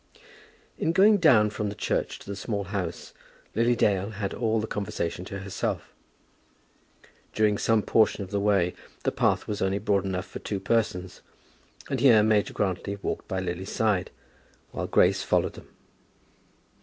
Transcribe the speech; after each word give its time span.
In 0.79 0.93
going 0.93 1.17
down 1.17 1.51
from 1.51 1.69
the 1.69 1.75
church 1.75 2.17
to 2.17 2.25
the 2.25 2.35
Small 2.35 2.63
House 2.63 3.13
Lily 3.53 3.75
Dale 3.75 4.09
had 4.09 4.33
all 4.33 4.59
the 4.59 4.65
conversation 4.65 5.25
to 5.25 5.41
herself. 5.41 5.93
During 7.35 7.59
some 7.59 7.83
portion 7.83 8.23
of 8.23 8.31
the 8.31 8.39
way 8.39 8.73
the 9.03 9.11
path 9.11 9.47
was 9.47 9.61
only 9.61 9.77
broad 9.77 10.03
enough 10.03 10.25
for 10.25 10.39
two 10.39 10.59
persons, 10.59 11.21
and 11.87 11.99
here 11.99 12.23
Major 12.23 12.51
Grantly 12.55 12.95
walked 13.03 13.27
by 13.27 13.39
Lily's 13.41 13.69
side, 13.69 14.09
while 14.71 14.87
Grace 14.87 15.21
followed 15.21 15.53
them. 15.53 15.67